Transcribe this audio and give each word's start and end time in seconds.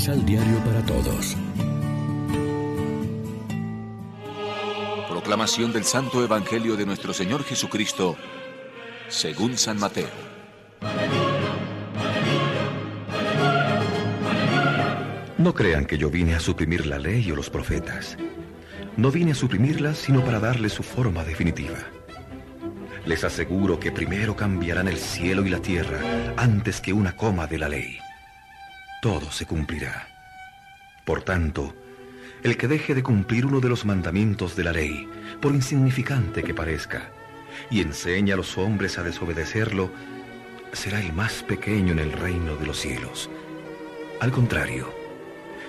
Misal 0.00 0.24
Diario 0.24 0.56
para 0.64 0.80
Todos. 0.86 1.36
Proclamación 5.10 5.74
del 5.74 5.84
Santo 5.84 6.24
Evangelio 6.24 6.74
de 6.74 6.86
nuestro 6.86 7.12
Señor 7.12 7.44
Jesucristo, 7.44 8.16
según 9.08 9.58
San 9.58 9.78
Mateo. 9.78 10.08
No 15.36 15.52
crean 15.52 15.84
que 15.84 15.98
yo 15.98 16.08
vine 16.08 16.34
a 16.34 16.40
suprimir 16.40 16.86
la 16.86 16.98
ley 16.98 17.30
o 17.30 17.36
los 17.36 17.50
profetas. 17.50 18.16
No 18.96 19.10
vine 19.10 19.32
a 19.32 19.34
suprimirlas, 19.34 19.98
sino 19.98 20.24
para 20.24 20.40
darles 20.40 20.72
su 20.72 20.82
forma 20.82 21.24
definitiva. 21.24 21.76
Les 23.04 23.22
aseguro 23.22 23.78
que 23.78 23.92
primero 23.92 24.34
cambiarán 24.34 24.88
el 24.88 24.96
cielo 24.96 25.44
y 25.44 25.50
la 25.50 25.60
tierra 25.60 26.00
antes 26.38 26.80
que 26.80 26.94
una 26.94 27.14
coma 27.16 27.46
de 27.46 27.58
la 27.58 27.68
ley. 27.68 27.98
Todo 29.00 29.32
se 29.32 29.46
cumplirá. 29.46 30.08
Por 31.06 31.22
tanto, 31.22 31.74
el 32.42 32.58
que 32.58 32.68
deje 32.68 32.94
de 32.94 33.02
cumplir 33.02 33.46
uno 33.46 33.60
de 33.60 33.70
los 33.70 33.86
mandamientos 33.86 34.56
de 34.56 34.64
la 34.64 34.72
ley, 34.72 35.08
por 35.40 35.54
insignificante 35.54 36.42
que 36.42 36.52
parezca, 36.52 37.10
y 37.70 37.80
enseña 37.80 38.34
a 38.34 38.36
los 38.36 38.58
hombres 38.58 38.98
a 38.98 39.02
desobedecerlo, 39.02 39.90
será 40.72 41.00
el 41.00 41.14
más 41.14 41.42
pequeño 41.42 41.92
en 41.92 41.98
el 41.98 42.12
reino 42.12 42.56
de 42.56 42.66
los 42.66 42.78
cielos. 42.78 43.30
Al 44.20 44.32
contrario, 44.32 44.92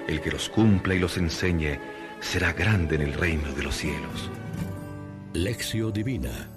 el 0.08 0.20
que 0.20 0.32
los 0.32 0.50
cumpla 0.50 0.94
y 0.94 1.00
los 1.00 1.18
enseñe 1.18 1.80
será 2.20 2.52
grande 2.52 2.96
en 2.96 3.02
el 3.02 3.14
reino 3.14 3.54
de 3.54 3.64
los 3.64 3.76
cielos. 3.76 4.30
Lección 5.34 5.94
Divina 5.94 6.50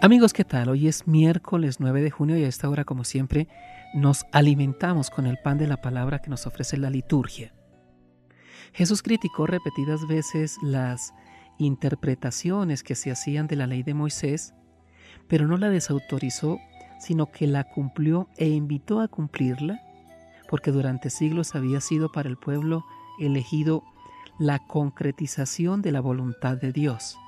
Amigos, 0.00 0.32
¿qué 0.32 0.44
tal? 0.44 0.68
Hoy 0.68 0.86
es 0.86 1.08
miércoles 1.08 1.80
9 1.80 2.00
de 2.00 2.12
junio 2.12 2.38
y 2.38 2.44
a 2.44 2.48
esta 2.48 2.70
hora, 2.70 2.84
como 2.84 3.02
siempre, 3.02 3.48
nos 3.94 4.26
alimentamos 4.30 5.10
con 5.10 5.26
el 5.26 5.38
pan 5.38 5.58
de 5.58 5.66
la 5.66 5.78
palabra 5.80 6.20
que 6.20 6.30
nos 6.30 6.46
ofrece 6.46 6.76
la 6.76 6.88
liturgia. 6.88 7.52
Jesús 8.72 9.02
criticó 9.02 9.48
repetidas 9.48 10.06
veces 10.06 10.56
las 10.62 11.14
interpretaciones 11.58 12.84
que 12.84 12.94
se 12.94 13.10
hacían 13.10 13.48
de 13.48 13.56
la 13.56 13.66
ley 13.66 13.82
de 13.82 13.94
Moisés, 13.94 14.54
pero 15.26 15.48
no 15.48 15.56
la 15.56 15.68
desautorizó, 15.68 16.60
sino 17.00 17.32
que 17.32 17.48
la 17.48 17.64
cumplió 17.64 18.28
e 18.36 18.46
invitó 18.46 19.00
a 19.00 19.08
cumplirla, 19.08 19.80
porque 20.48 20.70
durante 20.70 21.10
siglos 21.10 21.56
había 21.56 21.80
sido 21.80 22.12
para 22.12 22.28
el 22.28 22.36
pueblo 22.36 22.84
elegido 23.18 23.82
la 24.38 24.60
concretización 24.60 25.82
de 25.82 25.90
la 25.90 26.00
voluntad 26.00 26.56
de 26.56 26.70
Dios 26.70 27.18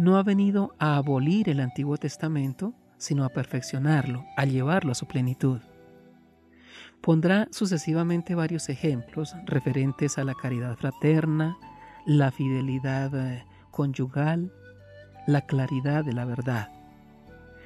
no 0.00 0.16
ha 0.16 0.22
venido 0.22 0.74
a 0.78 0.96
abolir 0.96 1.50
el 1.50 1.60
Antiguo 1.60 1.98
Testamento, 1.98 2.72
sino 2.96 3.24
a 3.24 3.28
perfeccionarlo, 3.28 4.24
a 4.34 4.46
llevarlo 4.46 4.92
a 4.92 4.94
su 4.94 5.06
plenitud. 5.06 5.60
Pondrá 7.02 7.48
sucesivamente 7.50 8.34
varios 8.34 8.70
ejemplos 8.70 9.34
referentes 9.44 10.16
a 10.16 10.24
la 10.24 10.34
caridad 10.34 10.76
fraterna, 10.76 11.56
la 12.06 12.30
fidelidad 12.30 13.14
eh, 13.14 13.44
conyugal, 13.70 14.50
la 15.26 15.42
claridad 15.42 16.02
de 16.02 16.14
la 16.14 16.24
verdad, 16.24 16.70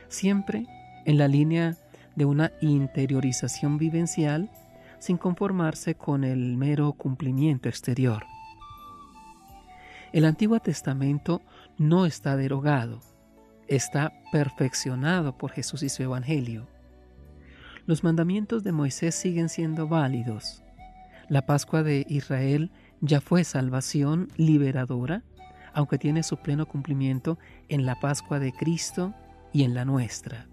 siempre 0.09 0.67
en 1.05 1.19
la 1.19 1.29
línea 1.29 1.77
de 2.17 2.25
una 2.25 2.51
interiorización 2.61 3.79
vivencial 3.79 4.51
sin 4.99 5.19
conformarse 5.19 5.95
con 5.95 6.25
el 6.25 6.57
mero 6.57 6.95
cumplimiento 6.95 7.69
exterior. 7.69 8.25
El 10.15 10.27
Antiguo 10.27 10.61
Testamento 10.61 11.43
no 11.77 12.07
está 12.07 12.37
derogado, 12.37 13.01
está 13.67 14.13
perfeccionado 14.31 15.37
por 15.37 15.51
Jesús 15.51 15.83
y 15.83 15.89
su 15.89 16.05
Evangelio. 16.05 16.69
Los 17.85 18.05
mandamientos 18.05 18.63
de 18.63 18.71
Moisés 18.71 19.17
siguen 19.17 19.49
siendo 19.49 19.89
válidos. 19.89 20.63
La 21.29 21.47
Pascua 21.47 21.83
de 21.83 22.07
Israel 22.09 22.71
ya 23.01 23.21
fue 23.21 23.43
salvación 23.43 24.29
liberadora, 24.37 25.25
aunque 25.73 25.99
tiene 25.99 26.23
su 26.23 26.37
pleno 26.37 26.67
cumplimiento 26.67 27.37
en 27.69 27.85
la 27.85 27.99
Pascua 27.99 28.39
de 28.39 28.53
Cristo 28.53 29.15
y 29.53 29.65
en 29.65 29.75
la 29.75 29.85
nuestra. 29.85 30.47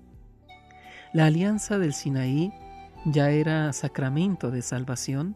La 1.14 1.28
alianza 1.28 1.78
del 1.78 1.94
Sinaí 1.94 2.52
ya 3.06 3.30
era 3.30 3.72
sacramento 3.74 4.50
de 4.50 4.64
salvación, 4.64 5.36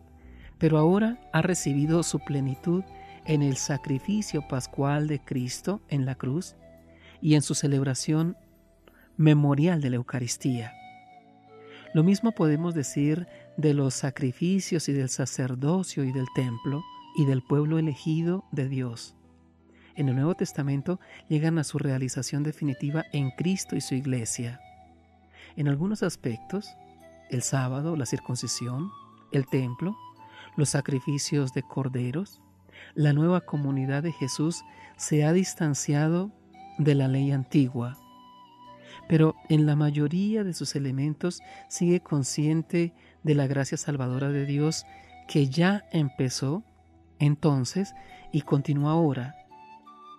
pero 0.57 0.79
ahora 0.79 1.19
ha 1.31 1.43
recibido 1.43 2.01
su 2.01 2.17
plenitud 2.17 2.83
en 3.25 3.41
el 3.41 3.57
sacrificio 3.57 4.47
pascual 4.47 5.07
de 5.07 5.19
Cristo 5.19 5.81
en 5.89 6.05
la 6.05 6.15
cruz 6.15 6.55
y 7.21 7.35
en 7.35 7.41
su 7.41 7.55
celebración 7.55 8.37
memorial 9.17 9.81
de 9.81 9.89
la 9.89 9.95
Eucaristía. 9.97 10.73
Lo 11.93 12.03
mismo 12.03 12.33
podemos 12.33 12.75
decir 12.75 13.27
de 13.57 13.73
los 13.73 13.93
sacrificios 13.93 14.89
y 14.89 14.93
del 14.93 15.09
sacerdocio 15.09 16.03
y 16.03 16.11
del 16.11 16.25
templo 16.35 16.83
y 17.15 17.25
del 17.25 17.41
pueblo 17.41 17.79
elegido 17.79 18.43
de 18.51 18.67
Dios. 18.67 19.15
En 19.95 20.09
el 20.09 20.15
Nuevo 20.15 20.35
Testamento 20.35 20.99
llegan 21.29 21.57
a 21.57 21.63
su 21.63 21.77
realización 21.77 22.43
definitiva 22.43 23.05
en 23.13 23.31
Cristo 23.31 23.77
y 23.77 23.81
su 23.81 23.95
iglesia. 23.95 24.59
En 25.55 25.69
algunos 25.69 26.03
aspectos, 26.03 26.67
el 27.29 27.41
sábado, 27.41 27.95
la 27.95 28.05
circuncisión, 28.05 28.91
el 29.31 29.47
templo, 29.47 29.95
los 30.57 30.69
sacrificios 30.69 31.53
de 31.53 31.63
corderos, 31.63 32.41
la 32.93 33.13
nueva 33.13 33.41
comunidad 33.41 34.03
de 34.03 34.11
Jesús 34.11 34.63
se 34.97 35.25
ha 35.25 35.33
distanciado 35.33 36.31
de 36.77 36.95
la 36.95 37.07
ley 37.07 37.31
antigua, 37.31 37.97
pero 39.07 39.35
en 39.49 39.65
la 39.65 39.75
mayoría 39.75 40.43
de 40.43 40.53
sus 40.53 40.75
elementos 40.75 41.41
sigue 41.69 41.99
consciente 41.99 42.93
de 43.23 43.35
la 43.35 43.47
gracia 43.47 43.77
salvadora 43.77 44.29
de 44.29 44.45
Dios 44.45 44.85
que 45.27 45.47
ya 45.47 45.85
empezó 45.91 46.63
entonces 47.19 47.93
y 48.31 48.41
continúa 48.41 48.91
ahora. 48.91 49.35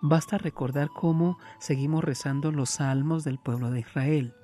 Basta 0.03 0.38
recordar 0.38 0.88
cómo 0.88 1.38
seguimos 1.59 2.05
rezando 2.05 2.53
los 2.53 2.71
salmos 2.71 3.25
del 3.25 3.38
pueblo 3.38 3.71
de 3.71 3.81
Israel. 3.81 4.34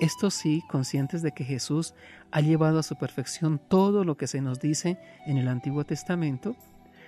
Esto 0.00 0.30
sí, 0.30 0.62
conscientes 0.68 1.22
de 1.22 1.32
que 1.32 1.44
Jesús 1.44 1.94
ha 2.32 2.40
llevado 2.40 2.78
a 2.78 2.82
su 2.82 2.96
perfección 2.96 3.60
todo 3.68 4.04
lo 4.04 4.16
que 4.16 4.26
se 4.26 4.40
nos 4.40 4.58
dice 4.58 4.98
en 5.26 5.38
el 5.38 5.48
Antiguo 5.48 5.84
Testamento, 5.84 6.56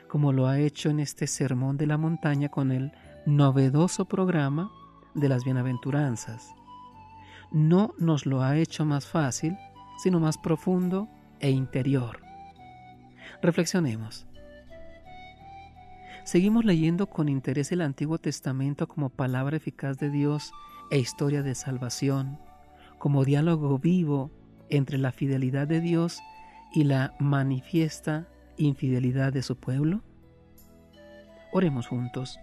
como 0.08 0.32
lo 0.32 0.46
ha 0.46 0.58
hecho 0.58 0.90
en 0.90 1.00
este 1.00 1.26
Sermón 1.26 1.76
de 1.76 1.86
la 1.86 1.98
Montaña 1.98 2.48
con 2.48 2.72
el 2.72 2.92
novedoso 3.26 4.04
programa 4.04 4.70
de 5.14 5.28
las 5.28 5.44
bienaventuranzas. 5.44 6.54
No 7.50 7.94
nos 7.98 8.26
lo 8.26 8.42
ha 8.42 8.56
hecho 8.56 8.84
más 8.84 9.06
fácil, 9.06 9.56
sino 9.98 10.20
más 10.20 10.38
profundo 10.38 11.08
e 11.40 11.50
interior. 11.50 12.20
Reflexionemos. 13.42 14.26
Seguimos 16.24 16.64
leyendo 16.64 17.08
con 17.08 17.28
interés 17.28 17.70
el 17.70 17.80
Antiguo 17.80 18.18
Testamento 18.18 18.88
como 18.88 19.10
palabra 19.10 19.56
eficaz 19.56 19.98
de 19.98 20.10
Dios 20.10 20.52
e 20.90 20.98
historia 20.98 21.42
de 21.42 21.54
salvación, 21.54 22.38
como 22.98 23.24
diálogo 23.24 23.78
vivo 23.78 24.30
entre 24.68 24.98
la 24.98 25.12
fidelidad 25.12 25.68
de 25.68 25.80
Dios 25.80 26.20
y 26.72 26.84
la 26.84 27.14
manifiesta 27.20 28.26
infidelidad 28.56 29.32
de 29.32 29.42
su 29.42 29.56
pueblo? 29.56 30.02
Oremos 31.52 31.86
juntos. 31.86 32.38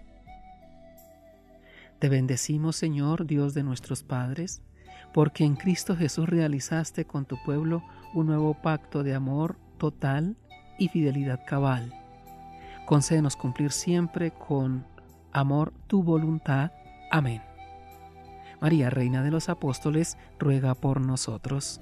Te 2.00 2.09
bendecimos, 2.09 2.75
Señor, 2.75 3.25
Dios 3.25 3.53
de 3.53 3.63
nuestros 3.63 4.03
padres, 4.03 4.62
porque 5.13 5.46
en 5.46 5.56
Cristo 5.56 5.96
Jesús 5.96 6.28
realizaste 6.28 7.06
con 7.06 7.25
tu 7.25 7.38
pueblo 7.46 7.84
un 8.13 8.28
nuevo 8.28 8.56
pacto 8.62 9.03
de 9.03 9.13
amor 9.13 9.57
total 9.78 10.35
y 10.78 10.90
fidelidad 10.90 11.41
cabal. 11.46 11.94
Concédenos 12.85 13.35
cumplir 13.35 13.72
siempre 13.72 14.31
con 14.31 14.86
amor 15.31 15.74
tu 15.88 16.04
voluntad. 16.04 16.71
Amén. 17.12 17.42
María, 18.59 18.89
Reina 18.89 19.24
de 19.24 19.31
los 19.31 19.50
Apóstoles, 19.50 20.18
ruega 20.39 20.74
por 20.74 21.01
nosotros. 21.01 21.81